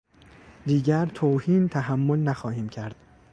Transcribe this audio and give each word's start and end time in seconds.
دیگر 0.65 1.05
توهین 1.05 1.69
تحمل 1.69 2.19
نخواهیم 2.19 2.69
کرد! 2.69 2.95